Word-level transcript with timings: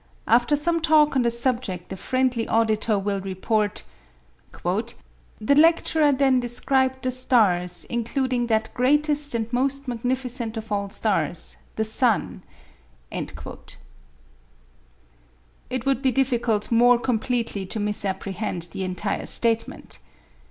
After 0.25 0.55
some 0.55 0.81
talk 0.81 1.15
on 1.15 1.21
the 1.21 1.29
subject 1.29 1.93
a 1.93 1.95
friendly 1.95 2.47
auditor 2.47 2.97
will 2.97 3.21
report, 3.21 3.83
"the 4.51 5.53
lecturer 5.55 6.11
then 6.11 6.39
described 6.39 7.03
the 7.03 7.11
stars, 7.11 7.85
including 7.85 8.47
that 8.47 8.73
greatest 8.73 9.35
and 9.35 9.53
most 9.53 9.87
magnificent 9.87 10.57
of 10.57 10.71
all 10.71 10.89
stars, 10.89 11.57
the 11.75 11.85
sun." 11.85 12.41
It 13.11 13.35
would 15.85 16.01
be 16.01 16.11
difficult 16.11 16.71
more 16.71 16.97
completely 16.97 17.67
to 17.67 17.79
misapprehend 17.79 18.69
the 18.71 18.83
entire 18.83 19.27
statement. 19.27 19.99